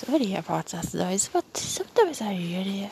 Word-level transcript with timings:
sorry 0.00 0.34
about 0.34 0.66
that 0.66 0.94
noise, 0.94 1.28
but 1.30 1.44
sometimes 1.56 2.22
I 2.22 2.32
really, 2.32 2.90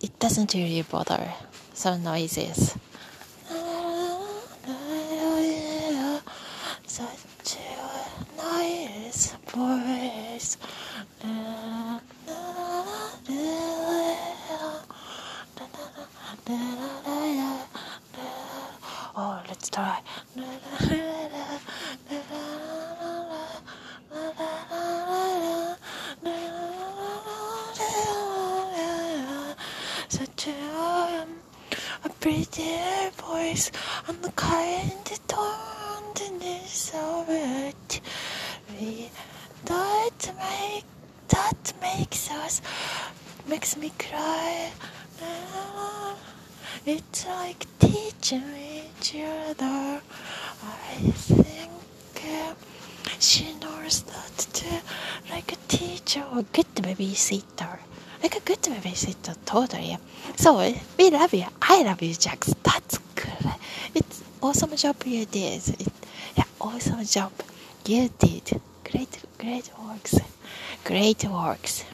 it 0.00 0.18
doesn't 0.20 0.54
really 0.54 0.82
bother 0.82 1.32
some 1.74 2.04
noises. 2.04 2.76
Such 6.86 7.56
a 7.56 8.36
nice 8.36 9.32
voice. 9.48 10.56
Oh, 19.18 19.42
let's 19.48 19.70
try. 19.70 20.00
A 32.04 32.08
pretty 32.08 32.78
voice 33.16 33.70
and 34.08 34.22
the 34.22 34.32
kind 34.32 34.92
tenderness 35.28 36.92
of 36.94 37.26
it. 37.28 38.00
We, 38.78 39.10
that 39.64 40.32
make 40.38 40.84
that 41.28 41.72
makes 41.80 42.30
us 42.30 42.62
makes 43.48 43.76
me 43.76 43.92
cry. 43.98 44.70
It's 46.84 47.26
like 47.26 47.66
teaching 47.80 48.44
each 48.56 49.16
other. 49.16 50.00
I 50.62 50.94
think 51.12 51.72
uh, 52.24 52.54
she 53.18 53.54
knows 53.54 54.02
that 54.02 54.46
too, 54.52 54.78
like 55.30 55.52
a 55.52 55.56
teacher 55.68 56.24
or 56.32 56.42
good 56.52 56.72
babysitter. 56.76 57.78
Like 58.26 58.38
a 58.38 58.40
good 58.40 58.60
babysitter, 58.62 59.36
totally. 59.44 59.96
So 60.34 60.56
we 60.98 61.10
love 61.10 61.32
you. 61.32 61.44
I 61.62 61.84
love 61.84 62.02
you, 62.02 62.12
Jax. 62.12 62.52
That's 62.64 62.98
good. 63.14 63.52
It's 63.94 64.24
awesome 64.42 64.74
job 64.74 64.96
you 65.04 65.26
did. 65.26 65.62
It, 65.78 65.92
yeah, 66.36 66.42
awesome 66.60 67.04
job 67.04 67.30
you 67.86 68.10
did. 68.18 68.60
Great, 68.90 69.22
great 69.38 69.70
works. 69.78 70.18
Great 70.82 71.22
works. 71.24 71.84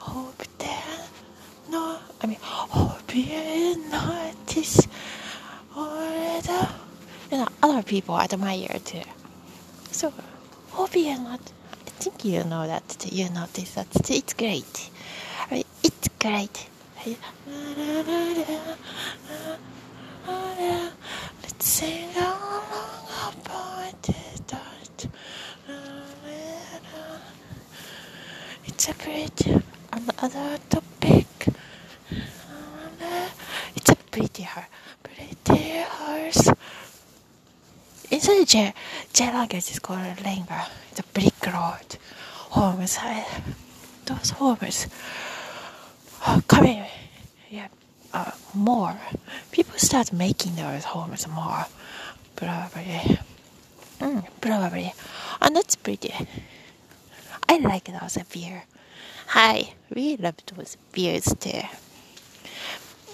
Hope 0.00 0.42
that 0.58 1.08
no, 1.70 1.98
I 2.22 2.26
mean, 2.26 2.38
hope 2.40 3.14
you 3.14 3.90
notice 3.90 4.86
all 6.32 6.40
the 6.40 6.68
you 7.30 7.38
know 7.38 7.48
other 7.62 7.82
people 7.82 8.18
admire 8.18 8.78
too. 8.84 9.02
So 9.90 10.12
hope 10.70 10.96
you 10.96 11.18
not. 11.18 11.40
I 11.86 11.90
think 11.90 12.24
you 12.24 12.44
know 12.44 12.66
that 12.66 13.06
you 13.12 13.28
notice 13.30 13.74
that 13.74 14.10
it's 14.10 14.32
great. 14.32 14.90
It's 15.50 16.08
great. 16.18 16.68
Let's 21.42 21.66
sing 21.66 22.08
along 22.16 22.62
about 23.28 24.08
it. 24.08 25.06
It's 28.66 28.88
a 28.88 28.94
pretty 28.94 29.62
another 29.92 30.58
topic. 30.70 31.26
It's 33.76 33.90
a 33.90 33.96
pretty 34.10 34.42
hard, 34.44 34.66
pretty 35.02 35.82
horse. 35.88 36.48
Inside 38.22 38.46
J, 38.46 38.74
J 39.12 39.32
language 39.32 39.68
is 39.68 39.80
called 39.80 39.98
Langer. 40.18 40.68
It's 40.92 41.00
a 41.00 41.02
brick 41.12 41.44
road. 41.44 41.98
Homes, 42.54 42.96
those 44.04 44.30
homes 44.30 44.86
coming, 46.46 46.84
yeah, 47.50 47.66
uh, 48.14 48.30
more. 48.54 48.96
People 49.50 49.76
start 49.76 50.12
making 50.12 50.54
those 50.54 50.84
homes 50.84 51.26
more, 51.26 51.66
probably. 52.36 53.18
Mm, 53.98 54.24
probably, 54.40 54.94
and 55.40 55.56
that's 55.56 55.74
pretty. 55.74 56.14
I 57.48 57.58
like 57.58 57.86
those 57.86 58.18
beer. 58.32 58.62
Hi, 59.34 59.74
we 59.92 60.16
love 60.16 60.36
those 60.46 60.76
beers 60.92 61.24
too. 61.40 61.62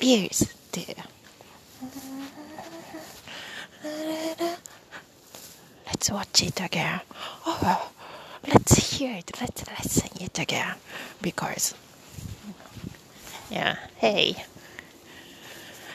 Beers 0.01 0.53
too. 0.71 0.85
Let's 6.09 6.41
watch 6.41 6.43
it 6.43 6.61
again. 6.63 7.03
Oh, 7.45 7.91
let's 8.47 8.77
hear 8.97 9.19
it. 9.19 9.31
Let's 9.39 9.63
listen 9.69 10.11
it 10.23 10.39
again 10.39 10.75
because 11.21 11.75
yeah, 13.51 13.77
hey. 13.97 14.43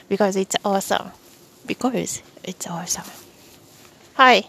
Because 0.08 0.36
it's 0.36 0.54
awesome. 0.64 1.10
Because 1.66 2.22
it's 2.44 2.64
awesome. 2.68 3.10
Hi. 4.14 4.44